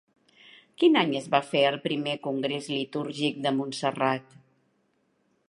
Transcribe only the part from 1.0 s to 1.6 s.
any es va